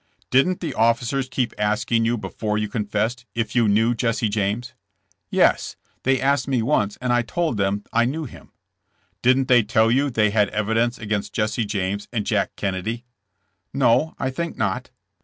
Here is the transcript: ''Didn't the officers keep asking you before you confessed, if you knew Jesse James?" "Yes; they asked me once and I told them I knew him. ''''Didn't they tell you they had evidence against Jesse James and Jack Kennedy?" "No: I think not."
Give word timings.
''Didn't 0.31 0.61
the 0.61 0.73
officers 0.73 1.29
keep 1.29 1.53
asking 1.59 2.05
you 2.05 2.17
before 2.17 2.57
you 2.57 2.67
confessed, 2.67 3.27
if 3.35 3.55
you 3.55 3.67
knew 3.67 3.93
Jesse 3.93 4.29
James?" 4.29 4.73
"Yes; 5.29 5.75
they 6.01 6.19
asked 6.19 6.47
me 6.47 6.63
once 6.63 6.97
and 6.99 7.13
I 7.13 7.21
told 7.21 7.57
them 7.57 7.83
I 7.93 8.05
knew 8.05 8.25
him. 8.25 8.51
''''Didn't 9.23 9.47
they 9.47 9.61
tell 9.61 9.91
you 9.91 10.09
they 10.09 10.31
had 10.31 10.49
evidence 10.49 10.97
against 10.97 11.33
Jesse 11.33 11.65
James 11.65 12.07
and 12.11 12.25
Jack 12.25 12.55
Kennedy?" 12.55 13.05
"No: 13.75 14.15
I 14.17 14.31
think 14.31 14.57
not." 14.57 14.89